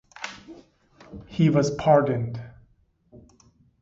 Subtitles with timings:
[1.27, 2.41] He was pardoned.